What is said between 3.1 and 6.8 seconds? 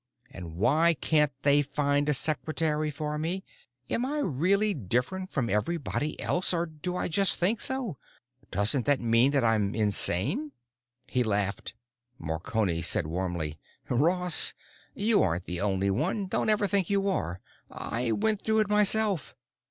me? And am I really different from everybody else or